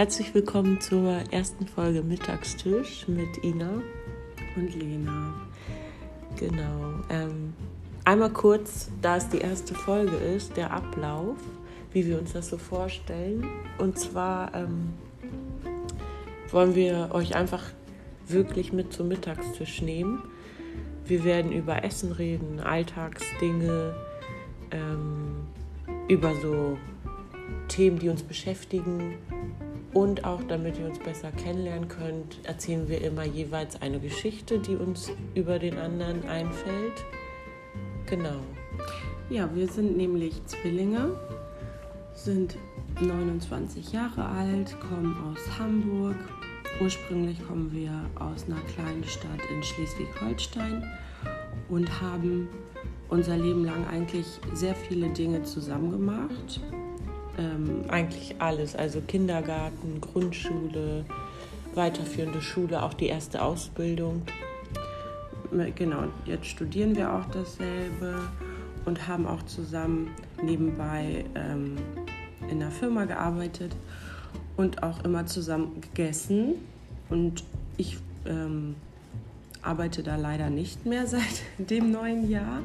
Herzlich 0.00 0.32
willkommen 0.32 0.80
zur 0.80 1.24
ersten 1.30 1.66
Folge 1.66 2.00
Mittagstisch 2.00 3.06
mit 3.06 3.44
Ina 3.44 3.82
und 4.56 4.74
Lena. 4.74 5.34
Genau. 6.36 6.94
Ähm, 7.10 7.52
einmal 8.06 8.30
kurz, 8.30 8.90
da 9.02 9.18
es 9.18 9.28
die 9.28 9.40
erste 9.40 9.74
Folge 9.74 10.16
ist, 10.16 10.56
der 10.56 10.72
Ablauf, 10.72 11.36
wie 11.92 12.06
wir 12.06 12.18
uns 12.18 12.32
das 12.32 12.48
so 12.48 12.56
vorstellen. 12.56 13.44
Und 13.76 13.98
zwar 13.98 14.54
ähm, 14.54 14.94
wollen 16.50 16.74
wir 16.74 17.10
euch 17.12 17.36
einfach 17.36 17.64
wirklich 18.26 18.72
mit 18.72 18.94
zum 18.94 19.08
Mittagstisch 19.08 19.82
nehmen. 19.82 20.22
Wir 21.04 21.24
werden 21.24 21.52
über 21.52 21.84
Essen 21.84 22.12
reden, 22.12 22.58
Alltagsdinge, 22.60 23.94
ähm, 24.70 25.46
über 26.08 26.34
so 26.40 26.78
Themen, 27.68 27.98
die 27.98 28.08
uns 28.08 28.22
beschäftigen. 28.22 29.18
Und 29.92 30.24
auch 30.24 30.42
damit 30.44 30.78
ihr 30.78 30.86
uns 30.86 31.00
besser 31.00 31.32
kennenlernen 31.32 31.88
könnt, 31.88 32.38
erzählen 32.44 32.88
wir 32.88 33.02
immer 33.02 33.24
jeweils 33.24 33.82
eine 33.82 33.98
Geschichte, 33.98 34.58
die 34.60 34.76
uns 34.76 35.10
über 35.34 35.58
den 35.58 35.78
anderen 35.78 36.28
einfällt. 36.28 37.04
Genau. 38.06 38.40
Ja, 39.30 39.48
wir 39.54 39.66
sind 39.66 39.96
nämlich 39.96 40.44
Zwillinge, 40.46 41.18
sind 42.14 42.56
29 43.00 43.92
Jahre 43.92 44.26
alt, 44.26 44.76
kommen 44.80 45.16
aus 45.24 45.58
Hamburg. 45.58 46.16
Ursprünglich 46.80 47.44
kommen 47.46 47.72
wir 47.72 47.92
aus 48.14 48.46
einer 48.46 48.60
kleinen 48.74 49.04
Stadt 49.04 49.40
in 49.52 49.62
Schleswig-Holstein 49.62 50.84
und 51.68 52.00
haben 52.00 52.48
unser 53.08 53.36
Leben 53.36 53.64
lang 53.64 53.86
eigentlich 53.88 54.26
sehr 54.54 54.74
viele 54.74 55.10
Dinge 55.10 55.42
zusammen 55.42 55.90
gemacht. 55.90 56.60
Ähm, 57.38 57.84
eigentlich 57.88 58.36
alles, 58.38 58.74
also 58.74 59.00
Kindergarten, 59.00 60.00
Grundschule, 60.00 61.04
weiterführende 61.74 62.42
Schule, 62.42 62.82
auch 62.82 62.94
die 62.94 63.06
erste 63.06 63.42
Ausbildung. 63.42 64.22
Genau, 65.74 66.04
jetzt 66.26 66.46
studieren 66.46 66.94
wir 66.94 67.12
auch 67.12 67.24
dasselbe 67.32 68.20
und 68.84 69.08
haben 69.08 69.26
auch 69.26 69.42
zusammen 69.44 70.10
nebenbei 70.42 71.24
ähm, 71.34 71.76
in 72.48 72.60
der 72.60 72.70
Firma 72.70 73.04
gearbeitet 73.04 73.74
und 74.56 74.82
auch 74.82 75.04
immer 75.04 75.26
zusammen 75.26 75.80
gegessen. 75.80 76.54
Und 77.08 77.44
ich 77.76 77.98
ähm, 78.26 78.76
arbeite 79.62 80.02
da 80.02 80.16
leider 80.16 80.50
nicht 80.50 80.86
mehr 80.86 81.06
seit 81.08 81.42
dem 81.58 81.90
neuen 81.90 82.30
Jahr 82.30 82.60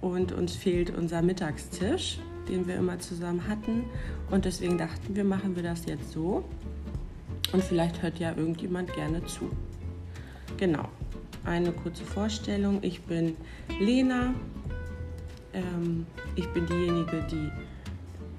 und 0.00 0.32
uns 0.32 0.54
fehlt 0.54 0.96
unser 0.96 1.22
Mittagstisch, 1.22 2.18
den 2.48 2.66
wir 2.66 2.76
immer 2.76 2.98
zusammen 2.98 3.46
hatten. 3.48 3.84
Und 4.30 4.44
deswegen 4.44 4.78
dachten 4.78 5.14
wir, 5.14 5.24
machen 5.24 5.56
wir 5.56 5.62
das 5.62 5.86
jetzt 5.86 6.12
so. 6.12 6.44
Und 7.52 7.64
vielleicht 7.64 8.02
hört 8.02 8.18
ja 8.18 8.34
irgendjemand 8.36 8.92
gerne 8.94 9.24
zu. 9.24 9.50
Genau. 10.56 10.88
Eine 11.44 11.72
kurze 11.72 12.04
Vorstellung. 12.04 12.78
Ich 12.82 13.02
bin 13.02 13.36
Lena. 13.80 14.34
Ähm, 15.54 16.06
ich 16.36 16.46
bin 16.48 16.66
diejenige, 16.66 17.26
die 17.30 17.50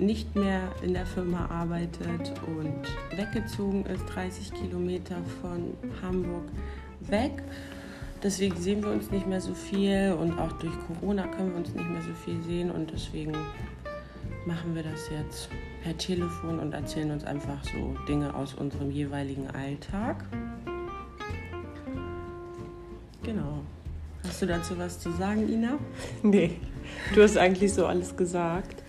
nicht 0.04 0.36
mehr 0.36 0.62
in 0.82 0.94
der 0.94 1.06
Firma 1.06 1.48
arbeitet 1.48 2.32
und 2.48 3.18
weggezogen 3.18 3.86
ist, 3.86 4.06
30 4.06 4.54
Kilometer 4.54 5.18
von 5.42 5.74
Hamburg 6.02 6.46
weg. 7.02 7.44
Deswegen 8.24 8.56
sehen 8.58 8.84
wir 8.84 8.92
uns 8.92 9.12
nicht 9.12 9.28
mehr 9.28 9.42
so 9.42 9.54
viel 9.54 10.16
und 10.20 10.38
auch 10.38 10.52
durch 10.54 10.74
Corona 10.88 11.28
können 11.28 11.52
wir 11.52 11.58
uns 11.58 11.74
nicht 11.74 11.90
mehr 11.90 12.02
so 12.02 12.14
viel 12.14 12.42
sehen 12.44 12.70
und 12.70 12.92
deswegen 12.92 13.34
machen 14.50 14.74
wir 14.74 14.82
das 14.82 15.12
jetzt 15.12 15.48
per 15.84 15.96
Telefon 15.96 16.58
und 16.58 16.74
erzählen 16.74 17.12
uns 17.12 17.24
einfach 17.24 17.64
so 17.64 17.96
Dinge 18.08 18.34
aus 18.34 18.56
unserem 18.56 18.90
jeweiligen 18.90 19.48
Alltag. 19.52 20.26
Genau. 23.22 23.60
Hast 24.24 24.42
du 24.42 24.48
dazu 24.48 24.76
was 24.80 25.00
zu 25.00 25.12
sagen, 25.12 25.48
Ina? 25.48 25.78
Nee, 26.24 26.58
du 27.14 27.22
hast 27.22 27.38
eigentlich 27.38 27.72
so 27.74 27.86
alles 27.86 28.18
gesagt. 28.18 28.84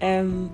Ähm, 0.00 0.50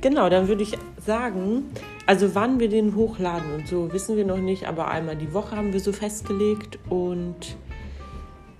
genau, 0.00 0.30
dann 0.30 0.48
würde 0.48 0.62
ich 0.62 0.78
sagen, 0.96 1.64
also 2.06 2.34
wann 2.34 2.58
wir 2.58 2.70
den 2.70 2.94
hochladen 2.94 3.52
und 3.52 3.68
so 3.68 3.92
wissen 3.92 4.16
wir 4.16 4.24
noch 4.24 4.38
nicht, 4.38 4.66
aber 4.66 4.88
einmal 4.88 5.16
die 5.16 5.34
Woche 5.34 5.56
haben 5.56 5.74
wir 5.74 5.80
so 5.80 5.92
festgelegt 5.92 6.78
und 6.88 7.54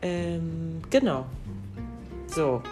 ähm, 0.03 0.83
genau. 0.91 1.25
So, 2.27 2.63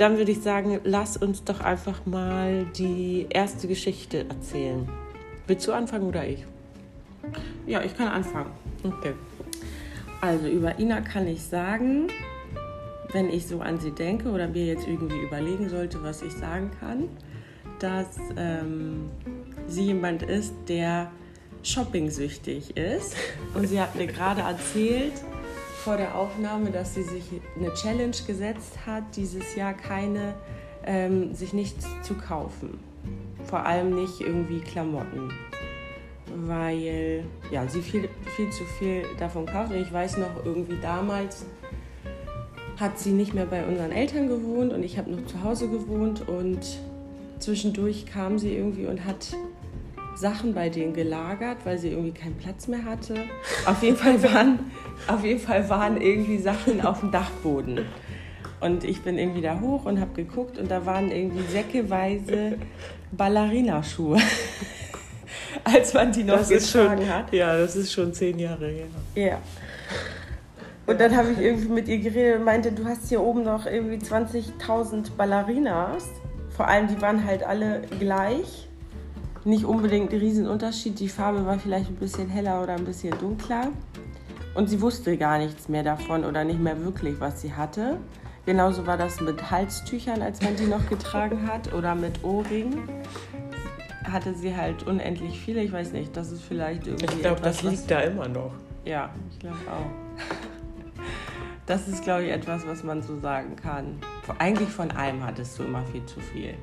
dann 0.00 0.16
würde 0.16 0.32
ich 0.32 0.40
sagen, 0.40 0.80
lass 0.84 1.18
uns 1.18 1.44
doch 1.44 1.60
einfach 1.60 2.06
mal 2.06 2.64
die 2.76 3.26
erste 3.28 3.68
Geschichte 3.68 4.26
erzählen. 4.28 4.88
Willst 5.46 5.66
du 5.68 5.72
anfangen 5.72 6.08
oder 6.08 6.26
ich? 6.26 6.46
Ja, 7.66 7.82
ich 7.82 7.94
kann 7.94 8.08
anfangen. 8.08 8.50
Okay. 8.82 9.12
Also 10.22 10.48
über 10.48 10.78
Ina 10.78 11.02
kann 11.02 11.26
ich 11.26 11.42
sagen, 11.42 12.08
wenn 13.12 13.28
ich 13.28 13.46
so 13.46 13.60
an 13.60 13.78
sie 13.78 13.90
denke 13.90 14.30
oder 14.30 14.48
mir 14.48 14.64
jetzt 14.64 14.86
irgendwie 14.86 15.20
überlegen 15.20 15.68
sollte, 15.68 16.02
was 16.02 16.22
ich 16.22 16.32
sagen 16.32 16.70
kann, 16.80 17.08
dass 17.78 18.18
ähm, 18.38 19.10
sie 19.66 19.86
jemand 19.86 20.22
ist, 20.22 20.54
der 20.68 21.10
shopping-süchtig 21.62 22.74
ist. 22.76 23.16
Und 23.54 23.66
sie 23.66 23.78
hat 23.78 23.96
mir 23.96 24.06
gerade 24.06 24.40
erzählt, 24.40 25.12
vor 25.80 25.96
der 25.96 26.14
Aufnahme, 26.14 26.70
dass 26.70 26.94
sie 26.94 27.02
sich 27.02 27.24
eine 27.58 27.72
Challenge 27.74 28.16
gesetzt 28.26 28.86
hat, 28.86 29.16
dieses 29.16 29.54
Jahr 29.56 29.72
keine, 29.72 30.34
ähm, 30.84 31.34
sich 31.34 31.52
nichts 31.52 31.86
zu 32.02 32.14
kaufen. 32.14 32.78
Vor 33.44 33.64
allem 33.64 33.94
nicht 33.94 34.20
irgendwie 34.20 34.60
Klamotten. 34.60 35.32
Weil 36.46 37.24
ja, 37.50 37.66
sie 37.66 37.80
viel, 37.80 38.08
viel 38.36 38.50
zu 38.50 38.64
viel 38.78 39.04
davon 39.18 39.46
kauft. 39.46 39.72
Und 39.72 39.80
ich 39.80 39.92
weiß 39.92 40.18
noch, 40.18 40.44
irgendwie 40.44 40.78
damals 40.80 41.46
hat 42.78 42.98
sie 42.98 43.12
nicht 43.12 43.34
mehr 43.34 43.46
bei 43.46 43.66
unseren 43.66 43.90
Eltern 43.90 44.28
gewohnt 44.28 44.72
und 44.72 44.82
ich 44.82 44.96
habe 44.96 45.10
noch 45.10 45.26
zu 45.26 45.42
Hause 45.42 45.68
gewohnt 45.68 46.26
und 46.28 46.60
zwischendurch 47.38 48.06
kam 48.06 48.38
sie 48.38 48.54
irgendwie 48.54 48.86
und 48.86 49.04
hat 49.04 49.34
Sachen 50.20 50.54
bei 50.54 50.68
denen 50.68 50.92
gelagert, 50.92 51.58
weil 51.64 51.78
sie 51.78 51.88
irgendwie 51.88 52.12
keinen 52.12 52.36
Platz 52.36 52.68
mehr 52.68 52.84
hatte. 52.84 53.14
Auf 53.66 53.82
jeden 53.82 53.96
Fall 53.96 54.22
waren, 54.22 54.70
auf 55.08 55.24
jeden 55.24 55.40
Fall 55.40 55.68
waren 55.68 56.00
irgendwie 56.00 56.38
Sachen 56.38 56.82
auf 56.82 57.00
dem 57.00 57.10
Dachboden. 57.10 57.86
Und 58.60 58.84
ich 58.84 59.00
bin 59.00 59.18
irgendwie 59.18 59.40
da 59.40 59.58
hoch 59.58 59.86
und 59.86 59.98
habe 59.98 60.12
geguckt 60.12 60.58
und 60.58 60.70
da 60.70 60.84
waren 60.84 61.10
irgendwie 61.10 61.42
säckeweise 61.50 62.58
Ballerinaschuhe. 63.12 64.18
Als 65.64 65.94
man 65.94 66.12
die 66.12 66.24
noch 66.24 66.38
das 66.38 66.50
getragen 66.50 67.02
schon, 67.02 67.08
hat. 67.08 67.32
Ja, 67.32 67.56
das 67.56 67.74
ist 67.74 67.90
schon 67.90 68.12
zehn 68.12 68.38
Jahre 68.38 68.68
her. 68.68 68.86
Ja. 69.14 69.38
Und 70.86 71.00
dann 71.00 71.16
habe 71.16 71.30
ich 71.32 71.38
irgendwie 71.38 71.68
mit 71.68 71.88
ihr 71.88 71.98
geredet 71.98 72.38
und 72.38 72.44
meinte, 72.44 72.72
du 72.72 72.84
hast 72.84 73.08
hier 73.08 73.22
oben 73.22 73.42
noch 73.42 73.64
irgendwie 73.64 73.96
20.000 73.96 75.12
Ballerinas. 75.16 76.04
Vor 76.54 76.68
allem, 76.68 76.88
die 76.88 77.00
waren 77.00 77.24
halt 77.24 77.42
alle 77.42 77.82
gleich 77.98 78.68
nicht 79.44 79.64
unbedingt 79.64 80.12
ein 80.12 80.18
Riesenunterschied. 80.18 80.98
Die 81.00 81.08
Farbe 81.08 81.46
war 81.46 81.58
vielleicht 81.58 81.88
ein 81.88 81.96
bisschen 81.96 82.28
heller 82.28 82.62
oder 82.62 82.74
ein 82.74 82.84
bisschen 82.84 83.18
dunkler. 83.18 83.68
Und 84.54 84.68
sie 84.68 84.80
wusste 84.80 85.16
gar 85.16 85.38
nichts 85.38 85.68
mehr 85.68 85.82
davon 85.82 86.24
oder 86.24 86.44
nicht 86.44 86.60
mehr 86.60 86.82
wirklich, 86.84 87.20
was 87.20 87.40
sie 87.40 87.54
hatte. 87.54 87.98
Genauso 88.46 88.86
war 88.86 88.96
das 88.96 89.20
mit 89.20 89.50
Halstüchern, 89.50 90.22
als 90.22 90.42
man 90.42 90.56
die 90.56 90.66
noch 90.66 90.88
getragen 90.88 91.46
hat, 91.46 91.72
oder 91.72 91.94
mit 91.94 92.24
Ohrringen. 92.24 92.88
Hatte 94.04 94.34
sie 94.34 94.56
halt 94.56 94.86
unendlich 94.86 95.38
viele. 95.40 95.62
Ich 95.62 95.72
weiß 95.72 95.92
nicht, 95.92 96.16
das 96.16 96.32
ist 96.32 96.42
vielleicht 96.42 96.86
irgendwie. 96.86 97.04
Ich 97.04 97.20
glaube, 97.20 97.40
das 97.40 97.62
liegt 97.62 97.74
was... 97.74 97.86
da 97.86 98.00
immer 98.00 98.28
noch. 98.28 98.52
Ja, 98.84 99.10
ich 99.30 99.38
glaube 99.38 99.58
auch. 99.70 100.20
Das 101.66 101.86
ist, 101.86 102.02
glaube 102.02 102.24
ich, 102.24 102.32
etwas, 102.32 102.66
was 102.66 102.82
man 102.82 103.02
so 103.02 103.20
sagen 103.20 103.54
kann. 103.54 103.98
Eigentlich 104.38 104.70
von 104.70 104.90
allem 104.90 105.24
hattest 105.24 105.56
du 105.58 105.62
immer 105.62 105.84
viel 105.84 106.04
zu 106.06 106.18
viel. 106.18 106.54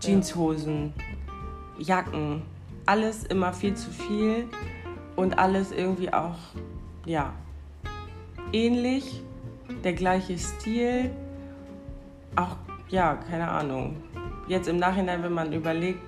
Jeanshosen, 0.00 0.92
Jacken, 1.78 2.42
alles 2.86 3.24
immer 3.24 3.52
viel 3.52 3.74
zu 3.74 3.90
viel 3.90 4.48
und 5.16 5.38
alles 5.38 5.72
irgendwie 5.72 6.12
auch, 6.12 6.36
ja, 7.06 7.32
ähnlich, 8.52 9.22
der 9.82 9.94
gleiche 9.94 10.38
Stil, 10.38 11.10
auch, 12.36 12.56
ja, 12.88 13.14
keine 13.28 13.48
Ahnung. 13.48 13.96
Jetzt 14.48 14.68
im 14.68 14.78
Nachhinein, 14.78 15.22
wenn 15.22 15.32
man 15.32 15.52
überlegt, 15.52 16.00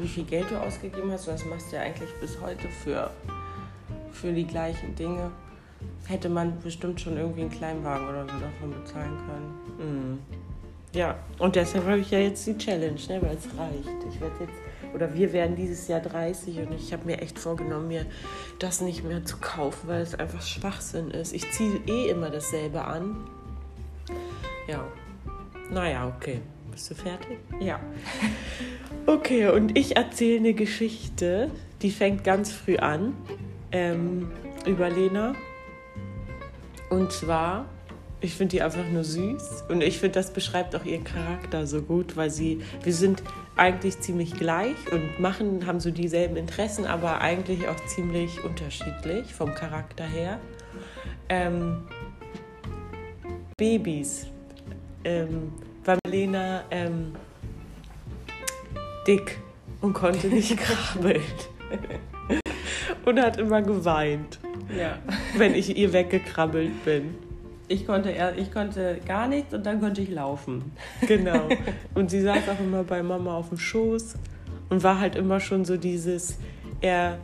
wie 0.00 0.08
viel 0.08 0.24
Geld 0.24 0.50
du 0.50 0.56
ausgegeben 0.56 1.10
hast, 1.10 1.28
das 1.28 1.44
machst 1.46 1.72
du 1.72 1.76
ja 1.76 1.82
eigentlich 1.82 2.10
bis 2.20 2.40
heute 2.40 2.68
für, 2.68 3.10
für 4.12 4.32
die 4.32 4.46
gleichen 4.46 4.94
Dinge, 4.94 5.30
hätte 6.06 6.28
man 6.28 6.60
bestimmt 6.60 7.00
schon 7.00 7.16
irgendwie 7.16 7.42
einen 7.42 7.50
Kleinwagen 7.50 8.08
oder 8.08 8.22
so 8.22 8.34
davon 8.38 8.82
bezahlen 8.82 9.16
können. 9.26 9.54
Mhm. 9.78 10.18
Ja, 10.92 11.16
und 11.38 11.56
deshalb 11.56 11.84
habe 11.84 11.98
ich 11.98 12.10
ja 12.10 12.18
jetzt 12.18 12.46
die 12.46 12.56
Challenge, 12.56 12.98
ne, 13.08 13.20
weil 13.20 13.36
es 13.36 13.46
reicht. 13.58 14.04
Ich 14.08 14.20
werde 14.20 14.34
jetzt 14.40 14.65
oder 14.96 15.14
wir 15.14 15.34
werden 15.34 15.56
dieses 15.56 15.88
Jahr 15.88 16.00
30 16.00 16.58
und 16.60 16.72
ich 16.72 16.92
habe 16.94 17.04
mir 17.04 17.20
echt 17.20 17.38
vorgenommen, 17.38 17.88
mir 17.88 18.06
das 18.58 18.80
nicht 18.80 19.04
mehr 19.04 19.24
zu 19.26 19.36
kaufen, 19.36 19.88
weil 19.88 20.00
es 20.00 20.14
einfach 20.14 20.40
Schwachsinn 20.40 21.10
ist. 21.10 21.34
Ich 21.34 21.50
ziehe 21.52 21.80
eh 21.86 22.08
immer 22.08 22.30
dasselbe 22.30 22.82
an. 22.82 23.14
Ja, 24.66 24.82
naja, 25.70 26.10
okay. 26.16 26.40
Bist 26.72 26.90
du 26.90 26.94
fertig? 26.94 27.38
Ja. 27.60 27.78
Okay, 29.08 29.46
und 29.46 29.78
ich 29.78 29.96
erzähle 29.96 30.38
eine 30.38 30.52
Geschichte, 30.52 31.52
die 31.80 31.92
fängt 31.92 32.24
ganz 32.24 32.50
früh 32.50 32.76
an, 32.76 33.14
ähm, 33.70 34.32
über 34.66 34.90
Lena. 34.90 35.36
Und 36.90 37.12
zwar, 37.12 37.66
ich 38.20 38.34
finde 38.34 38.56
die 38.56 38.62
einfach 38.62 38.84
nur 38.92 39.04
süß 39.04 39.66
und 39.68 39.80
ich 39.84 40.00
finde, 40.00 40.14
das 40.14 40.32
beschreibt 40.32 40.74
auch 40.74 40.84
ihren 40.84 41.04
Charakter 41.04 41.68
so 41.68 41.82
gut, 41.82 42.16
weil 42.16 42.30
sie, 42.30 42.62
wir 42.82 42.92
sind 42.92 43.22
eigentlich 43.56 44.00
ziemlich 44.00 44.34
gleich 44.34 44.76
und 44.92 45.18
machen, 45.18 45.66
haben 45.66 45.80
so 45.80 45.90
dieselben 45.90 46.36
Interessen, 46.36 46.84
aber 46.86 47.20
eigentlich 47.20 47.68
auch 47.68 47.76
ziemlich 47.86 48.44
unterschiedlich 48.44 49.32
vom 49.34 49.54
Charakter 49.54 50.04
her. 50.04 50.38
Ähm, 51.28 51.86
Babys. 53.56 54.26
Ähm, 55.04 55.52
war 55.84 55.98
Lena 56.06 56.64
ähm, 56.70 57.14
dick 59.06 59.38
und 59.80 59.92
konnte 59.94 60.26
nicht 60.26 60.56
krabbeln. 60.58 61.22
und 63.04 63.20
hat 63.20 63.38
immer 63.38 63.62
geweint, 63.62 64.38
Ja. 64.76 64.98
wenn 65.36 65.54
ich 65.54 65.76
ihr 65.76 65.92
weggekrabbelt 65.92 66.84
bin. 66.84 67.14
Ich 67.68 67.86
konnte, 67.86 68.14
ich 68.36 68.52
konnte 68.52 69.00
gar 69.06 69.26
nichts 69.26 69.52
und 69.52 69.66
dann 69.66 69.80
konnte 69.80 70.00
ich 70.00 70.10
laufen. 70.10 70.72
Genau. 71.06 71.48
Und 71.94 72.10
sie 72.10 72.20
saß 72.20 72.48
auch 72.48 72.60
immer 72.60 72.84
bei 72.84 73.02
Mama 73.02 73.36
auf 73.36 73.48
dem 73.48 73.58
Schoß 73.58 74.14
und 74.68 74.82
war 74.82 75.00
halt 75.00 75.16
immer 75.16 75.40
schon 75.40 75.64
so 75.64 75.76
dieses 75.76 76.38
eher 76.80 77.18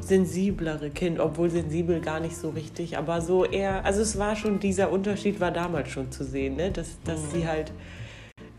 sensiblere 0.00 0.90
Kind, 0.90 1.20
obwohl 1.20 1.50
sensibel 1.50 2.00
gar 2.00 2.18
nicht 2.18 2.36
so 2.36 2.50
richtig, 2.50 2.98
aber 2.98 3.20
so 3.20 3.44
eher, 3.44 3.84
also 3.84 4.00
es 4.02 4.18
war 4.18 4.34
schon, 4.34 4.58
dieser 4.58 4.90
Unterschied 4.90 5.38
war 5.40 5.52
damals 5.52 5.90
schon 5.90 6.10
zu 6.10 6.24
sehen, 6.24 6.56
ne? 6.56 6.72
dass, 6.72 7.00
dass 7.04 7.30
sie 7.30 7.46
halt 7.46 7.72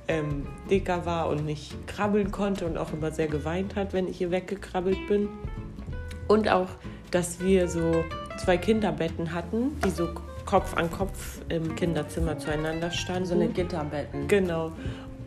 ähm, 0.07 0.47
dicker 0.69 1.05
war 1.05 1.29
und 1.29 1.45
nicht 1.45 1.87
krabbeln 1.87 2.31
konnte 2.31 2.65
und 2.65 2.77
auch 2.77 2.93
immer 2.93 3.11
sehr 3.11 3.27
geweint 3.27 3.75
hat, 3.75 3.93
wenn 3.93 4.07
ich 4.07 4.21
ihr 4.21 4.31
weggekrabbelt 4.31 5.07
bin. 5.07 5.29
Und 6.27 6.49
auch, 6.49 6.69
dass 7.11 7.41
wir 7.41 7.67
so 7.67 8.03
zwei 8.37 8.57
Kinderbetten 8.57 9.33
hatten, 9.33 9.79
die 9.83 9.89
so 9.89 10.07
Kopf 10.45 10.75
an 10.75 10.91
Kopf 10.91 11.39
im 11.49 11.75
Kinderzimmer 11.75 12.37
zueinander 12.37 12.91
standen. 12.91 13.25
So 13.25 13.35
eine 13.35 13.47
Gitterbetten. 13.47 14.27
Genau. 14.27 14.71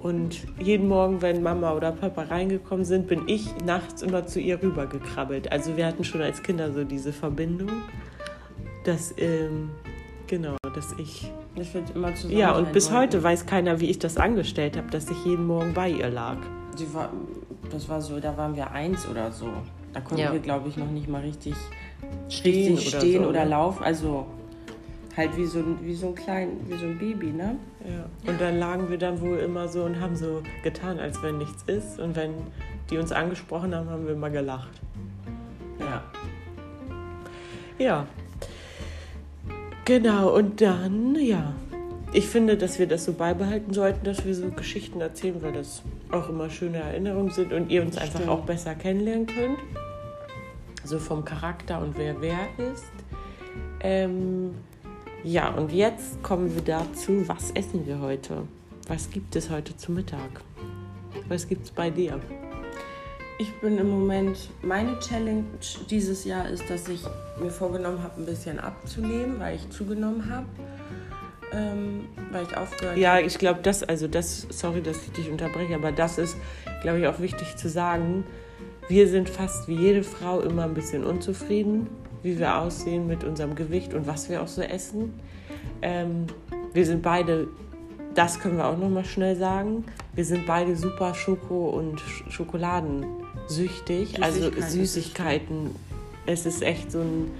Und 0.01 0.47
jeden 0.61 0.87
Morgen, 0.89 1.23
wenn 1.23 1.43
Mama 1.43 1.73
oder 1.73 1.91
Papa 1.91 2.23
reingekommen 2.23 2.85
sind, 2.85 3.09
bin 3.09 3.23
ich 3.27 3.53
nachts 3.65 4.03
immer 4.03 4.27
zu 4.27 4.39
ihr 4.39 4.63
rübergekrabbelt. 4.63 5.51
Also 5.51 5.77
wir 5.77 5.87
hatten 5.87 6.05
schon 6.05 6.23
als 6.23 6.43
Kinder 6.43 6.73
so 6.73 6.85
diese 6.85 7.13
Verbindung, 7.13 7.71
dass, 8.85 9.13
ähm, 9.19 9.71
genau, 10.29 10.57
dass 10.75 10.95
ich... 10.99 11.33
Ich 11.57 11.69
finde 11.71 11.93
immer 11.95 12.15
zusammen. 12.15 12.39
Ja, 12.39 12.53
und 12.57 12.73
bis 12.73 12.87
sein 12.87 12.99
heute 12.99 13.13
wollten. 13.15 13.25
weiß 13.25 13.47
keiner, 13.47 13.81
wie 13.81 13.91
ich 13.91 13.99
das 13.99 14.17
angestellt 14.19 14.77
habe, 14.77 14.89
dass 14.91 15.11
ich 15.11 15.25
jeden 15.25 15.47
Morgen 15.49 15.75
bei 15.75 15.91
ihr 15.91 16.09
lag. 16.11 16.37
Sie 16.77 16.95
war, 16.95 17.11
das 17.73 17.89
war 17.89 18.01
so, 18.01 18.21
da 18.21 18.37
waren 18.37 18.55
wir 18.55 18.71
eins 18.71 19.09
oder 19.09 19.33
so. 19.33 19.49
Da 19.93 20.01
konnten 20.01 20.23
Ja. 20.23 20.33
wir, 20.33 20.39
glaube 20.39 20.69
ich, 20.69 20.77
noch 20.77 20.89
nicht 20.89 21.09
mal 21.09 21.23
richtig 21.23 21.55
Stehen 22.29 22.77
richtig 22.77 22.95
oder 22.95 23.01
stehen 23.01 23.23
so, 23.25 23.29
oder 23.31 23.45
ne? 23.45 23.51
laufen. 23.51 23.83
Also 23.83 24.27
halt 25.19 25.37
wie 25.37 25.45
so, 25.45 25.59
ein- 25.59 25.79
wie 25.83 25.95
so 25.95 26.09
ein 26.09 26.15
klein, 26.15 26.49
wie 26.69 26.77
so 26.79 26.87
ein 26.87 26.97
Baby, 26.99 27.27
ne? 27.33 27.57
Ja. 27.85 28.31
Und 28.31 28.41
dann 28.41 28.59
lagen 28.59 28.89
wir 28.89 28.97
dann 28.99 29.21
wohl 29.21 29.39
immer 29.39 29.69
so 29.69 29.83
und 29.85 30.01
haben 30.01 30.17
so 30.17 30.43
getan, 30.63 30.99
als 30.99 31.23
wenn 31.23 31.37
nichts 31.39 31.65
ist. 31.67 31.99
Und 32.01 32.17
wenn 32.17 32.33
die 32.89 32.97
uns 32.97 33.13
angesprochen 33.13 33.75
haben, 33.75 33.91
haben 33.91 34.07
wir 34.07 34.15
immer 34.15 34.31
gelacht. 34.31 34.81
Ja. 35.81 36.03
Ja. 37.79 38.07
Genau, 39.85 40.35
und 40.35 40.61
dann, 40.61 41.15
ja. 41.17 41.53
Ich 42.13 42.27
finde, 42.27 42.57
dass 42.57 42.79
wir 42.79 42.87
das 42.87 43.05
so 43.05 43.13
beibehalten 43.13 43.73
sollten, 43.75 44.05
dass 44.05 44.25
wir 44.25 44.35
so 44.35 44.49
Geschichten 44.51 45.01
erzählen, 45.01 45.43
weil 45.43 45.53
das 45.53 45.83
auch 46.11 46.29
immer 46.31 46.49
schöne 46.49 46.79
Erinnerungen 46.79 47.31
sind 47.31 47.53
und 47.53 47.71
ihr 47.71 47.83
uns 47.83 47.99
einfach 47.99 48.21
Stimmt. 48.21 48.31
auch 48.31 48.45
besser 48.45 48.75
kennenlernen 48.75 49.27
könnt. 49.27 49.59
So 50.85 50.99
vom 50.99 51.25
Charakter 51.25 51.83
und 51.83 51.99
wer 51.99 52.19
wer 52.21 52.39
ist. 52.73 52.87
Ähm, 53.81 54.55
ja, 55.25 55.49
und 55.51 55.73
jetzt 55.73 56.23
kommen 56.23 56.55
wir 56.55 56.63
dazu, 56.63 57.27
was 57.27 57.51
essen 57.53 57.87
wir 57.87 58.01
heute? 58.01 58.45
Was 58.87 59.11
gibt 59.11 59.37
es 59.37 59.51
heute 59.51 59.77
zu 59.77 59.93
Mittag? 59.93 60.43
Was 61.29 61.49
gibt 61.49 61.65
es 61.65 61.71
bei 61.71 61.91
dir? 61.91 62.21
Ich 63.41 63.53
bin 63.61 63.79
im 63.79 63.91
Moment, 63.91 64.51
meine 64.63 64.99
Challenge 64.99 65.45
dieses 65.91 66.25
Jahr 66.25 66.49
ist, 66.49 66.69
dass 66.69 66.89
ich 66.89 67.03
mir 67.41 67.51
vorgenommen 67.51 68.03
habe, 68.03 68.21
ein 68.21 68.27
bisschen 68.27 68.59
abzunehmen, 68.59 69.39
weil 69.39 69.57
ich 69.57 69.71
zugenommen 69.71 70.29
habe. 70.31 70.47
Ähm, 71.53 72.07
weil 72.31 72.45
ich 72.45 72.57
aufgehört 72.57 72.99
Ja, 72.99 73.19
ich 73.19 73.39
glaube, 73.39 73.61
das, 73.63 73.83
also 73.83 74.07
das, 74.07 74.47
sorry, 74.51 74.83
dass 74.83 75.03
ich 75.03 75.13
dich 75.13 75.31
unterbreche, 75.31 75.75
aber 75.75 75.93
das 75.93 76.19
ist, 76.19 76.37
glaube 76.83 77.01
ich, 77.01 77.07
auch 77.07 77.21
wichtig 77.21 77.57
zu 77.57 77.69
sagen. 77.69 78.25
Wir 78.89 79.09
sind 79.09 79.29
fast 79.31 79.69
wie 79.69 79.77
jede 79.77 80.03
Frau 80.03 80.41
immer 80.41 80.65
ein 80.65 80.75
bisschen 80.75 81.05
unzufrieden, 81.05 81.89
wie 82.23 82.39
wir 82.39 82.59
aussehen 82.59 83.07
mit 83.07 83.25
unserem 83.25 83.55
Gewicht 83.55 83.95
und 83.95 84.07
was 84.07 84.29
wir 84.29 84.43
auch 84.43 84.49
so 84.49 84.63
essen. 84.63 85.13
Ähm, 85.83 86.27
wir 86.73 86.85
sind 86.87 87.03
beide, 87.03 87.49
das 88.15 88.41
können 88.41 88.57
wir 88.57 88.67
auch 88.67 88.77
noch 88.77 88.91
mal 88.91 89.05
schnell 89.05 89.37
sagen, 89.37 89.85
wir 90.15 90.25
sind 90.25 90.47
beide 90.47 90.77
super 90.77 91.15
Schoko- 91.15 91.71
und 91.71 92.01
Sch- 92.01 92.31
Schokoladensüchtig, 92.31 94.23
also 94.23 94.51
Süßigkeiten. 94.61 95.71
Es 96.27 96.47
ist 96.47 96.63
echt 96.63 96.93
so 96.93 97.01
ein 97.01 97.31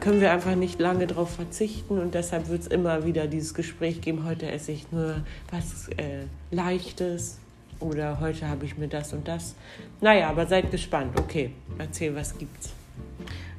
können 0.00 0.20
wir 0.20 0.30
einfach 0.32 0.56
nicht 0.56 0.78
lange 0.80 1.06
darauf 1.06 1.30
verzichten 1.30 1.98
und 1.98 2.14
deshalb 2.14 2.48
wird 2.48 2.62
es 2.62 2.66
immer 2.66 3.06
wieder 3.06 3.26
dieses 3.26 3.54
Gespräch 3.54 4.00
geben, 4.00 4.24
heute 4.26 4.50
esse 4.50 4.72
ich 4.72 4.90
nur 4.92 5.22
was 5.50 5.88
äh, 5.96 6.24
Leichtes 6.50 7.38
oder 7.80 8.20
heute 8.20 8.48
habe 8.48 8.64
ich 8.66 8.76
mir 8.76 8.88
das 8.88 9.12
und 9.12 9.26
das. 9.28 9.54
Naja, 10.00 10.28
aber 10.28 10.46
seid 10.46 10.70
gespannt. 10.70 11.18
Okay, 11.18 11.50
erzähl, 11.78 12.14
was 12.14 12.36
gibt's? 12.36 12.70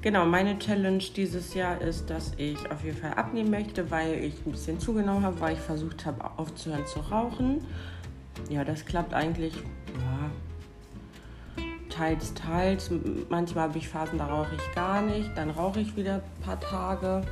Genau, 0.07 0.25
meine 0.25 0.57
Challenge 0.57 1.03
dieses 1.17 1.53
Jahr 1.53 1.81
ist, 1.81 2.09
dass 2.09 2.31
ich 2.37 2.57
auf 2.71 2.81
jeden 2.81 2.95
Fall 2.95 3.15
abnehmen 3.15 3.51
möchte, 3.51 3.91
weil 3.91 4.13
ich 4.23 4.35
ein 4.45 4.53
bisschen 4.53 4.79
zugenommen 4.79 5.25
habe, 5.25 5.37
weil 5.41 5.55
ich 5.55 5.59
versucht 5.59 6.05
habe 6.05 6.23
aufzuhören 6.37 6.85
zu 6.85 6.99
rauchen. 6.99 7.65
Ja, 8.49 8.63
das 8.63 8.85
klappt 8.85 9.13
eigentlich 9.13 9.53
ja, 9.57 10.31
teils, 11.89 12.33
teils. 12.35 12.89
Manchmal 13.27 13.67
habe 13.67 13.77
ich 13.79 13.89
Phasen, 13.89 14.17
da 14.17 14.27
rauche 14.27 14.55
ich 14.55 14.75
gar 14.75 15.01
nicht, 15.01 15.29
dann 15.35 15.49
rauche 15.49 15.81
ich 15.81 15.93
wieder 15.97 16.21
ein 16.37 16.41
paar 16.41 16.61
Tage. 16.61 17.23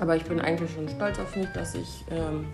Aber 0.00 0.16
ich 0.16 0.24
bin 0.24 0.40
eigentlich 0.40 0.72
schon 0.72 0.88
stolz 0.88 1.20
auf 1.20 1.36
mich, 1.36 1.50
dass 1.54 1.76
ich 1.76 2.04
ähm, 2.10 2.46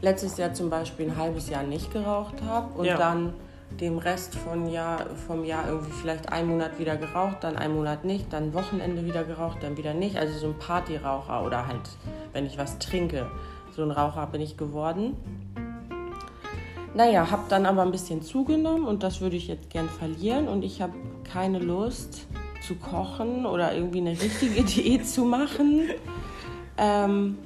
letztes 0.00 0.38
Jahr 0.38 0.54
zum 0.54 0.70
Beispiel 0.70 1.10
ein 1.10 1.16
halbes 1.18 1.50
Jahr 1.50 1.64
nicht 1.64 1.92
geraucht 1.92 2.40
habe 2.40 2.72
und 2.78 2.86
Ja. 2.86 2.96
dann 2.96 3.34
dem 3.80 3.98
Rest 3.98 4.34
von 4.34 4.68
Jahr, 4.68 5.06
vom 5.26 5.44
Jahr 5.44 5.68
irgendwie 5.68 5.92
vielleicht 5.92 6.30
einen 6.30 6.48
Monat 6.48 6.78
wieder 6.78 6.96
geraucht, 6.96 7.38
dann 7.42 7.56
einen 7.56 7.74
Monat 7.74 8.04
nicht, 8.04 8.32
dann 8.32 8.54
Wochenende 8.54 9.04
wieder 9.04 9.24
geraucht, 9.24 9.58
dann 9.62 9.76
wieder 9.76 9.94
nicht. 9.94 10.16
Also 10.16 10.38
so 10.38 10.46
ein 10.48 10.58
Partyraucher 10.58 11.44
oder 11.44 11.66
halt, 11.66 11.90
wenn 12.32 12.46
ich 12.46 12.58
was 12.58 12.78
trinke, 12.78 13.26
so 13.74 13.82
ein 13.82 13.90
Raucher 13.90 14.26
bin 14.26 14.40
ich 14.40 14.56
geworden. 14.56 15.16
Naja, 16.94 17.30
habe 17.30 17.42
dann 17.48 17.66
aber 17.66 17.82
ein 17.82 17.90
bisschen 17.90 18.22
zugenommen 18.22 18.86
und 18.86 19.02
das 19.02 19.20
würde 19.20 19.36
ich 19.36 19.48
jetzt 19.48 19.70
gern 19.70 19.88
verlieren 19.88 20.46
und 20.46 20.62
ich 20.62 20.80
habe 20.80 20.92
keine 21.24 21.58
Lust 21.58 22.26
zu 22.66 22.76
kochen 22.76 23.46
oder 23.46 23.74
irgendwie 23.74 23.98
eine 23.98 24.12
richtige 24.12 24.62
Diät 24.64 25.06
zu 25.06 25.24
machen. 25.24 25.90
Ähm, 26.76 27.38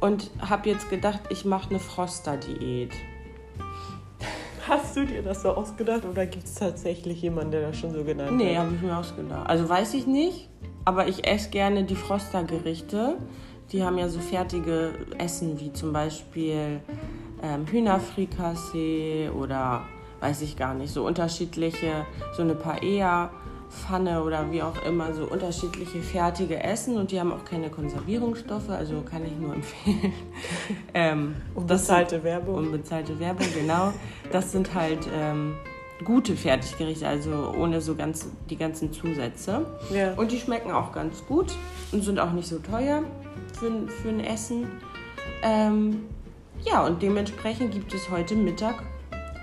und 0.00 0.30
habe 0.40 0.68
jetzt 0.68 0.90
gedacht, 0.90 1.20
ich 1.30 1.44
mache 1.44 1.70
eine 1.70 1.80
Froster-Diät. 1.80 2.92
Hast 4.68 4.96
du 4.96 5.04
dir 5.06 5.22
das 5.22 5.42
so 5.42 5.50
ausgedacht 5.50 6.04
oder 6.04 6.26
gibt 6.26 6.44
es 6.46 6.54
tatsächlich 6.54 7.22
jemanden, 7.22 7.52
der 7.52 7.68
das 7.68 7.78
schon 7.78 7.92
so 7.92 8.02
genannt 8.04 8.36
Nee, 8.36 8.56
hat? 8.56 8.64
habe 8.64 8.74
ich 8.74 8.82
mir 8.82 8.96
ausgedacht. 8.96 9.48
Also 9.48 9.68
weiß 9.68 9.94
ich 9.94 10.06
nicht, 10.06 10.48
aber 10.84 11.06
ich 11.08 11.26
esse 11.26 11.50
gerne 11.50 11.84
die 11.84 11.94
Froster-Gerichte. 11.96 13.16
Die 13.72 13.82
haben 13.84 13.98
ja 13.98 14.08
so 14.08 14.20
fertige 14.20 14.90
Essen 15.18 15.58
wie 15.60 15.72
zum 15.72 15.92
Beispiel 15.92 16.80
ähm, 17.42 17.66
Hühnerfrikassee 17.66 19.30
oder 19.30 19.82
weiß 20.20 20.42
ich 20.42 20.56
gar 20.56 20.74
nicht, 20.74 20.92
so 20.92 21.04
unterschiedliche, 21.06 22.06
so 22.36 22.42
eine 22.42 22.54
Paella-Pfanne 23.70 24.22
oder 24.22 24.50
wie 24.50 24.62
auch 24.62 24.82
immer, 24.84 25.12
so 25.14 25.24
unterschiedliche 25.24 26.00
fertige 26.02 26.62
Essen 26.62 26.96
und 26.96 27.10
die 27.10 27.20
haben 27.20 27.32
auch 27.32 27.44
keine 27.44 27.70
Konservierungsstoffe, 27.70 28.70
also 28.70 29.02
kann 29.02 29.24
ich 29.24 29.32
nur 29.36 29.54
empfehlen. 29.54 30.12
ähm, 30.94 31.34
Unbezahlte 31.54 32.22
Werbung. 32.22 32.56
Unbezahlte 32.56 33.18
Werbung, 33.18 33.46
genau. 33.54 33.92
Das 34.32 34.52
sind 34.52 34.74
halt 34.74 35.08
ähm, 35.14 35.54
gute 36.04 36.36
Fertiggerichte, 36.36 37.06
also 37.06 37.52
ohne 37.56 37.80
so 37.80 37.94
ganz 37.94 38.28
die 38.50 38.56
ganzen 38.56 38.92
Zusätze. 38.92 39.66
Ja. 39.92 40.14
Und 40.14 40.32
die 40.32 40.38
schmecken 40.38 40.70
auch 40.72 40.92
ganz 40.92 41.24
gut 41.26 41.52
und 41.92 42.02
sind 42.04 42.18
auch 42.18 42.32
nicht 42.32 42.48
so 42.48 42.58
teuer 42.58 43.02
für, 43.58 43.66
ein- 43.66 43.88
für 43.88 44.08
ein 44.08 44.20
Essen. 44.20 44.66
Ähm, 45.42 46.04
ja, 46.64 46.84
und 46.84 47.02
dementsprechend 47.02 47.72
gibt 47.72 47.92
es 47.94 48.10
heute 48.10 48.34
Mittag 48.34 48.82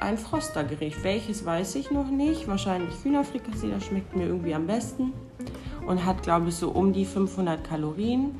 ein 0.04 0.18
Frostergericht. 0.18 1.04
Welches 1.04 1.46
weiß 1.46 1.76
ich 1.76 1.90
noch 1.90 2.10
nicht. 2.10 2.48
Wahrscheinlich 2.48 2.94
Hühnerfrikassee, 3.04 3.72
das 3.72 3.86
schmeckt 3.86 4.16
mir 4.16 4.28
irgendwie 4.28 4.54
am 4.54 4.68
besten. 4.68 5.14
Und 5.88 6.06
hat, 6.06 6.24
glaube 6.24 6.50
ich, 6.50 6.56
so 6.56 6.70
um 6.70 6.94
die 6.94 7.06
500 7.06 7.64
Kalorien. 7.64 8.40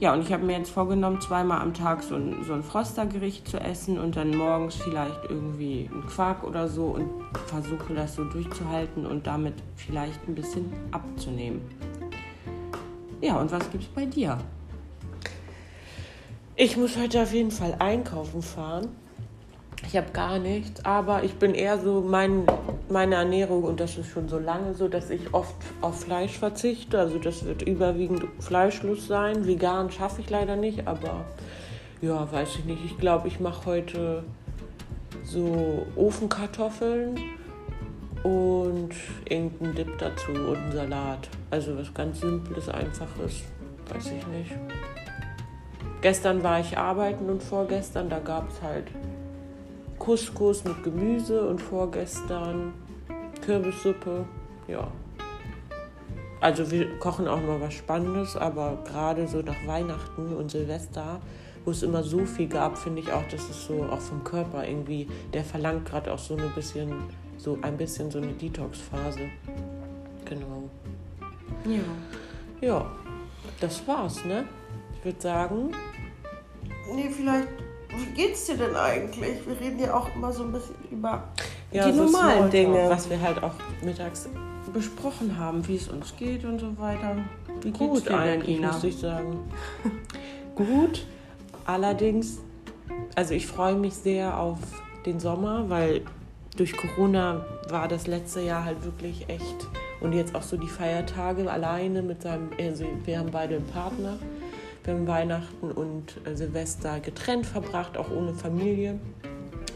ja, 0.00 0.12
und 0.12 0.22
ich 0.22 0.32
habe 0.32 0.44
mir 0.44 0.58
jetzt 0.58 0.70
vorgenommen, 0.70 1.20
zweimal 1.20 1.60
am 1.60 1.74
Tag 1.74 2.02
so 2.02 2.14
ein, 2.14 2.44
so 2.44 2.52
ein 2.52 2.62
Frostergericht 2.62 3.48
zu 3.48 3.58
essen 3.58 3.98
und 3.98 4.16
dann 4.16 4.36
morgens 4.36 4.76
vielleicht 4.76 5.24
irgendwie 5.28 5.88
einen 5.92 6.06
Quark 6.06 6.44
oder 6.44 6.68
so 6.68 6.84
und 6.86 7.08
versuche 7.46 7.94
das 7.94 8.14
so 8.14 8.24
durchzuhalten 8.24 9.06
und 9.06 9.26
damit 9.26 9.54
vielleicht 9.76 10.28
ein 10.28 10.34
bisschen 10.34 10.72
abzunehmen. 10.92 11.62
Ja, 13.20 13.40
und 13.40 13.50
was 13.50 13.68
gibt's 13.70 13.88
bei 13.88 14.06
dir? 14.06 14.38
Ich 16.54 16.76
muss 16.76 16.96
heute 16.96 17.22
auf 17.22 17.32
jeden 17.32 17.50
Fall 17.50 17.76
einkaufen 17.78 18.42
fahren. 18.42 18.88
Ich 19.86 19.96
habe 19.96 20.10
gar 20.12 20.38
nichts, 20.38 20.84
aber 20.84 21.22
ich 21.24 21.34
bin 21.34 21.54
eher 21.54 21.78
so 21.78 22.00
mein, 22.00 22.44
meine 22.88 23.14
Ernährung 23.14 23.62
und 23.64 23.80
das 23.80 23.96
ist 23.96 24.08
schon 24.08 24.28
so 24.28 24.38
lange 24.38 24.74
so, 24.74 24.88
dass 24.88 25.08
ich 25.08 25.32
oft 25.32 25.54
auf 25.80 26.00
Fleisch 26.00 26.36
verzichte. 26.36 26.98
Also 26.98 27.18
das 27.18 27.44
wird 27.44 27.62
überwiegend 27.62 28.24
fleischlos 28.40 29.06
sein. 29.06 29.46
Vegan 29.46 29.90
schaffe 29.90 30.20
ich 30.20 30.30
leider 30.30 30.56
nicht, 30.56 30.86
aber 30.86 31.24
ja, 32.00 32.30
weiß 32.30 32.56
ich 32.58 32.64
nicht. 32.64 32.84
Ich 32.84 32.98
glaube, 32.98 33.28
ich 33.28 33.40
mache 33.40 33.66
heute 33.66 34.24
so 35.24 35.86
Ofenkartoffeln 35.96 37.18
und 38.22 38.90
irgendeinen 39.28 39.74
Dip 39.74 39.98
dazu 39.98 40.32
und 40.32 40.56
einen 40.56 40.72
Salat. 40.72 41.28
Also 41.50 41.76
was 41.78 41.92
ganz 41.94 42.20
Simples, 42.20 42.68
Einfaches, 42.68 43.42
weiß 43.92 44.06
ich 44.06 44.26
nicht. 44.26 44.54
Gestern 46.00 46.42
war 46.42 46.60
ich 46.60 46.78
arbeiten 46.78 47.28
und 47.28 47.42
vorgestern, 47.42 48.08
da 48.08 48.20
gab 48.20 48.48
es 48.50 48.62
halt 48.62 48.86
Couscous 50.08 50.64
mit 50.64 50.82
Gemüse 50.84 51.46
und 51.46 51.60
vorgestern 51.60 52.72
Kürbissuppe. 53.44 54.24
Ja. 54.66 54.90
Also 56.40 56.70
wir 56.70 56.98
kochen 56.98 57.28
auch 57.28 57.42
mal 57.42 57.60
was 57.60 57.74
Spannendes, 57.74 58.34
aber 58.34 58.78
gerade 58.86 59.28
so 59.28 59.42
nach 59.42 59.66
Weihnachten 59.66 60.34
und 60.34 60.50
Silvester, 60.50 61.20
wo 61.66 61.72
es 61.72 61.82
immer 61.82 62.02
so 62.02 62.24
viel 62.24 62.48
gab, 62.48 62.78
finde 62.78 63.02
ich 63.02 63.12
auch, 63.12 63.28
dass 63.28 63.50
es 63.50 63.66
so 63.66 63.82
auch 63.82 64.00
vom 64.00 64.24
Körper 64.24 64.66
irgendwie, 64.66 65.06
der 65.34 65.44
verlangt 65.44 65.84
gerade 65.84 66.10
auch 66.10 66.18
so 66.18 66.38
ein 66.38 66.52
bisschen, 66.54 66.90
so 67.36 67.58
ein 67.60 67.76
bisschen 67.76 68.10
so 68.10 68.16
eine 68.16 68.32
Detox-Phase. 68.32 69.28
Genau. 70.24 70.70
Ja. 71.66 72.66
Ja, 72.66 72.90
das 73.60 73.86
war's, 73.86 74.24
ne? 74.24 74.46
Ich 74.94 75.04
würde 75.04 75.20
sagen. 75.20 75.72
Nee, 76.94 77.10
vielleicht 77.10 77.67
wie 77.96 78.06
geht's 78.14 78.46
dir 78.46 78.56
denn 78.56 78.76
eigentlich? 78.76 79.46
Wir 79.46 79.60
reden 79.60 79.78
ja 79.78 79.94
auch 79.94 80.14
immer 80.14 80.32
so 80.32 80.44
ein 80.44 80.52
bisschen 80.52 80.74
über 80.90 81.24
ja, 81.72 81.86
die 81.86 81.96
so 81.96 82.04
normalen 82.04 82.50
Dinge. 82.50 82.88
Was 82.88 83.08
wir 83.08 83.20
halt 83.20 83.42
auch 83.42 83.54
mittags 83.82 84.28
besprochen 84.72 85.38
haben, 85.38 85.66
wie 85.66 85.76
es 85.76 85.88
uns 85.88 86.14
geht 86.16 86.44
und 86.44 86.58
so 86.58 86.78
weiter. 86.78 87.16
Wie 87.62 87.70
geht's 87.70 87.78
gut 87.78 88.04
dir 88.04 88.10
denn, 88.10 88.18
eigentlich, 88.18 88.58
Ina? 88.58 88.72
muss 88.72 88.84
ich 88.84 88.96
sagen. 88.96 89.38
gut, 90.54 91.06
allerdings, 91.64 92.38
also 93.14 93.34
ich 93.34 93.46
freue 93.46 93.76
mich 93.76 93.94
sehr 93.94 94.38
auf 94.38 94.58
den 95.06 95.20
Sommer, 95.20 95.70
weil 95.70 96.02
durch 96.56 96.76
Corona 96.76 97.44
war 97.70 97.88
das 97.88 98.06
letzte 98.06 98.40
Jahr 98.40 98.64
halt 98.64 98.84
wirklich 98.84 99.28
echt 99.28 99.66
und 100.00 100.12
jetzt 100.12 100.34
auch 100.34 100.42
so 100.42 100.56
die 100.56 100.68
Feiertage 100.68 101.50
alleine 101.50 102.02
mit 102.02 102.22
seinem, 102.22 102.50
also 102.58 102.84
wir 103.04 103.18
haben 103.18 103.30
beide 103.30 103.56
einen 103.56 103.66
Partner. 103.66 104.18
Wir 104.88 104.94
haben 104.94 105.06
Weihnachten 105.06 105.70
und 105.70 106.14
äh, 106.24 106.34
Silvester 106.34 106.98
getrennt 107.00 107.44
verbracht, 107.44 107.98
auch 107.98 108.10
ohne 108.10 108.32
Familie, 108.32 108.98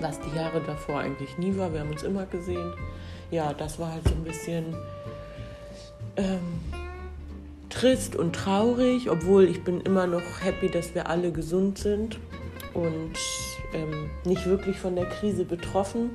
was 0.00 0.18
die 0.20 0.34
Jahre 0.34 0.62
davor 0.62 1.00
eigentlich 1.00 1.36
nie 1.36 1.54
war. 1.58 1.70
Wir 1.74 1.80
haben 1.80 1.90
uns 1.90 2.02
immer 2.02 2.24
gesehen. 2.24 2.72
Ja, 3.30 3.52
das 3.52 3.78
war 3.78 3.92
halt 3.92 4.08
so 4.08 4.14
ein 4.14 4.24
bisschen 4.24 4.74
ähm, 6.16 6.40
trist 7.68 8.16
und 8.16 8.34
traurig, 8.34 9.10
obwohl 9.10 9.44
ich 9.44 9.62
bin 9.62 9.82
immer 9.82 10.06
noch 10.06 10.22
happy, 10.40 10.70
dass 10.70 10.94
wir 10.94 11.10
alle 11.10 11.30
gesund 11.30 11.76
sind 11.76 12.18
und 12.72 13.12
ähm, 13.74 14.08
nicht 14.24 14.46
wirklich 14.46 14.78
von 14.78 14.96
der 14.96 15.10
Krise 15.10 15.44
betroffen. 15.44 16.12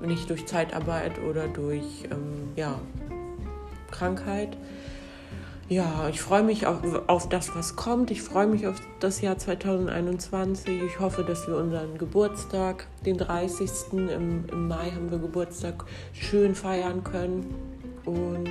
Nicht 0.00 0.30
durch 0.30 0.46
Zeitarbeit 0.46 1.18
oder 1.28 1.48
durch 1.48 2.04
ähm, 2.04 2.52
ja, 2.54 2.78
Krankheit. 3.90 4.56
Ja, 5.68 6.10
ich 6.10 6.20
freue 6.20 6.42
mich 6.42 6.66
auf, 6.66 6.78
auf 7.06 7.28
das, 7.30 7.54
was 7.56 7.74
kommt. 7.74 8.10
Ich 8.10 8.20
freue 8.20 8.46
mich 8.46 8.66
auf 8.66 8.76
das 9.00 9.22
Jahr 9.22 9.38
2021. 9.38 10.82
Ich 10.82 11.00
hoffe, 11.00 11.24
dass 11.24 11.48
wir 11.48 11.56
unseren 11.56 11.96
Geburtstag, 11.96 12.86
den 13.06 13.16
30. 13.16 13.70
Im, 13.92 14.44
im 14.46 14.68
Mai 14.68 14.90
haben 14.90 15.10
wir 15.10 15.18
Geburtstag, 15.18 15.86
schön 16.12 16.54
feiern 16.54 17.02
können. 17.02 17.54
Und 18.04 18.50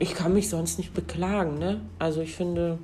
ich 0.00 0.14
kann 0.14 0.32
mich 0.32 0.50
sonst 0.50 0.78
nicht 0.78 0.92
beklagen. 0.92 1.58
Ne? 1.58 1.80
Also 2.00 2.20
ich 2.20 2.34
finde, 2.34 2.78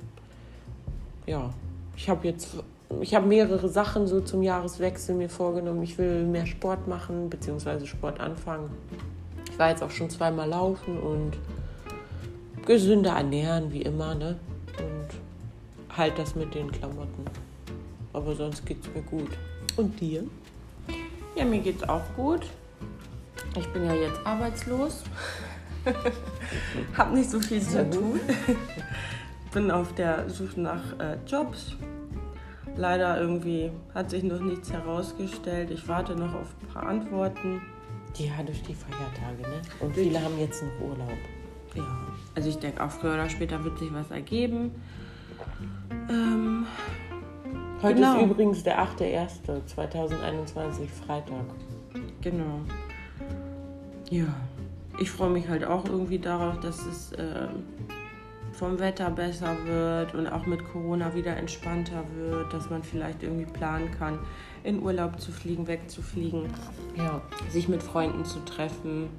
ja, 1.25 1.53
ich 1.97 2.07
habe 2.07 2.25
jetzt, 2.25 2.55
ich 3.01 3.15
habe 3.15 3.27
mehrere 3.27 3.67
Sachen 3.67 4.07
so 4.07 4.21
zum 4.21 4.41
Jahreswechsel 4.41 5.13
mir 5.13 5.29
vorgenommen. 5.29 5.83
Ich 5.83 5.97
will 5.97 6.23
mehr 6.23 6.45
Sport 6.45 6.87
machen, 6.87 7.29
beziehungsweise 7.29 7.85
Sport 7.85 8.21
anfangen. 8.21 8.69
Ich 9.51 9.59
war 9.59 9.71
jetzt 9.71 9.83
auch 9.83 9.91
schon 9.91 10.09
zweimal 10.09 10.47
laufen 10.47 10.97
und 10.97 11.33
gesünder 12.65 13.11
ernähren, 13.11 13.71
wie 13.71 13.81
immer, 13.81 14.15
ne? 14.15 14.39
Und 14.77 15.97
halt 15.97 16.17
das 16.17 16.35
mit 16.35 16.53
den 16.53 16.71
Klamotten. 16.71 17.25
Aber 18.13 18.35
sonst 18.35 18.65
geht's 18.65 18.87
mir 18.93 19.01
gut. 19.01 19.29
Und 19.77 19.99
dir? 19.99 20.23
Ja, 21.35 21.45
mir 21.45 21.59
geht's 21.59 21.83
auch 21.83 22.03
gut. 22.15 22.47
Ich 23.57 23.67
bin 23.67 23.85
ja 23.85 23.93
jetzt 23.93 24.19
arbeitslos. 24.25 25.03
Hab 26.97 27.13
nicht 27.13 27.29
so 27.29 27.39
viel 27.39 27.61
zu 27.61 27.89
tun. 27.89 28.19
bin 29.53 29.71
auf 29.71 29.93
der 29.93 30.29
Suche 30.29 30.59
nach 30.59 30.99
äh, 30.99 31.17
Jobs. 31.27 31.75
Leider 32.75 33.19
irgendwie 33.19 33.71
hat 33.93 34.09
sich 34.09 34.23
noch 34.23 34.39
nichts 34.39 34.71
herausgestellt. 34.71 35.69
Ich 35.69 35.87
warte 35.87 36.15
noch 36.15 36.33
auf 36.33 36.47
ein 36.61 36.67
paar 36.73 36.87
Antworten. 36.87 37.61
Ja, 38.15 38.43
durch 38.43 38.61
die 38.63 38.73
Feiertage, 38.73 39.41
ne? 39.41 39.61
Und 39.79 39.93
viele 39.95 40.21
haben 40.21 40.39
jetzt 40.39 40.63
noch 40.63 40.89
Urlaub. 40.89 41.09
Ja, 41.75 41.83
also 42.35 42.49
ich 42.49 42.57
denke 42.57 42.83
auch 42.83 42.89
früher 42.91 43.13
oder 43.13 43.29
später 43.29 43.63
wird 43.63 43.79
sich 43.79 43.93
was 43.93 44.11
ergeben. 44.11 44.71
Ähm, 46.09 46.65
Heute 47.81 47.95
Genau. 47.95 48.17
ist 48.17 48.23
übrigens 48.31 48.63
der 48.63 48.79
8.1.2021, 48.81 50.87
Freitag. 51.05 51.43
genau. 52.21 52.61
Ja, 54.09 54.27
ich 54.99 55.11
freue 55.11 55.31
mich 55.31 55.47
halt 55.49 55.65
auch 55.65 55.83
irgendwie 55.85 56.19
darauf, 56.19 56.59
dass 56.61 56.85
es 56.85 57.11
ähm, 57.17 57.63
vom 58.53 58.79
Wetter 58.79 59.09
besser 59.09 59.57
wird 59.65 60.13
und 60.15 60.27
auch 60.27 60.45
mit 60.45 60.63
Corona 60.71 61.13
wieder 61.13 61.35
entspannter 61.35 62.03
wird, 62.15 62.53
dass 62.53 62.69
man 62.69 62.83
vielleicht 62.83 63.21
irgendwie 63.23 63.51
planen 63.51 63.91
kann, 63.91 64.17
in 64.63 64.81
Urlaub 64.81 65.19
zu 65.19 65.31
fliegen, 65.33 65.67
wegzufliegen, 65.67 66.45
Ja. 66.95 67.19
sich 67.49 67.67
mit 67.67 67.83
Freunden 67.83 68.23
zu 68.23 68.39
treffen. 68.45 69.09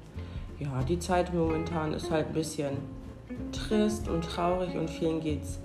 Ja, 0.57 0.81
die 0.83 0.97
Zeit 0.97 1.33
momentan 1.35 1.93
ist 1.93 2.09
halt 2.09 2.27
ein 2.27 2.33
bisschen 2.33 2.77
trist 3.51 4.07
und 4.07 4.23
traurig 4.23 4.75
und 4.75 4.89
vielen 4.89 5.21
geht's 5.21 5.59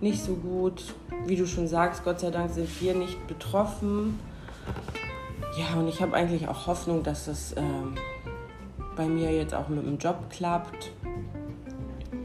nicht 0.00 0.22
so 0.22 0.34
gut. 0.34 0.94
Wie 1.26 1.36
du 1.36 1.46
schon 1.46 1.68
sagst, 1.68 2.04
Gott 2.04 2.20
sei 2.20 2.30
Dank 2.30 2.50
sind 2.50 2.68
wir 2.80 2.94
nicht 2.94 3.26
betroffen. 3.26 4.18
Ja, 5.56 5.78
und 5.78 5.88
ich 5.88 6.00
habe 6.00 6.14
eigentlich 6.14 6.48
auch 6.48 6.66
Hoffnung, 6.66 7.02
dass 7.02 7.28
es 7.28 7.56
ähm, 7.56 7.94
bei 8.96 9.06
mir 9.06 9.32
jetzt 9.32 9.54
auch 9.54 9.68
mit 9.68 9.86
dem 9.86 9.98
Job 9.98 10.16
klappt. 10.30 10.90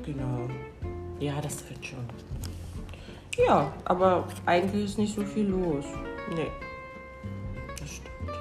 Genau. 0.03 0.47
Ja, 1.19 1.39
das 1.41 1.69
wird 1.69 1.85
schon. 1.85 2.05
Ja, 3.45 3.71
aber 3.85 4.27
eigentlich 4.45 4.85
ist 4.85 4.97
nicht 4.97 5.15
so 5.15 5.23
viel 5.23 5.47
los. 5.47 5.85
Nee. 6.35 6.47
Das 7.79 7.89
stimmt. 7.89 8.31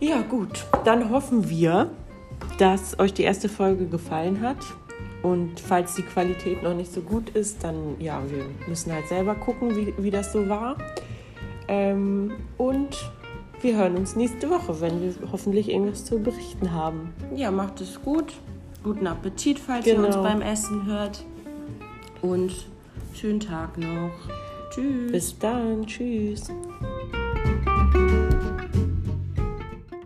Ja, 0.00 0.20
gut. 0.22 0.64
Dann 0.84 1.10
hoffen 1.10 1.48
wir, 1.48 1.90
dass 2.58 2.98
euch 2.98 3.12
die 3.14 3.22
erste 3.22 3.48
Folge 3.48 3.86
gefallen 3.86 4.40
hat. 4.40 4.58
Und 5.22 5.60
falls 5.60 5.94
die 5.94 6.02
Qualität 6.02 6.62
noch 6.62 6.74
nicht 6.74 6.92
so 6.92 7.00
gut 7.00 7.30
ist, 7.30 7.62
dann 7.62 7.96
ja, 8.00 8.20
wir 8.28 8.44
müssen 8.68 8.92
halt 8.92 9.06
selber 9.08 9.34
gucken, 9.36 9.76
wie, 9.76 9.94
wie 9.96 10.10
das 10.10 10.32
so 10.32 10.48
war. 10.48 10.76
Ähm, 11.68 12.32
und 12.58 13.10
wir 13.60 13.76
hören 13.76 13.96
uns 13.96 14.16
nächste 14.16 14.50
Woche, 14.50 14.80
wenn 14.80 15.00
wir 15.00 15.14
hoffentlich 15.30 15.70
irgendwas 15.70 16.04
zu 16.04 16.18
berichten 16.18 16.72
haben. 16.72 17.12
Ja, 17.36 17.52
macht 17.52 17.80
es 17.80 18.02
gut. 18.02 18.32
Guten 18.82 19.06
Appetit, 19.06 19.60
falls 19.60 19.84
Genau. 19.84 20.00
ihr 20.00 20.06
uns 20.08 20.16
beim 20.16 20.42
Essen 20.42 20.86
hört. 20.86 21.24
Und 22.20 22.52
schönen 23.14 23.38
Tag 23.38 23.78
noch. 23.78 24.10
Tschüss. 24.74 25.12
Bis 25.12 25.38
dann. 25.38 25.86
Tschüss. 25.86 26.50